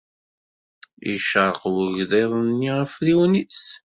Icerreq 1.13 1.61
wegḍiḍ-nni 1.73 2.71
afriwen-nnes. 2.83 3.63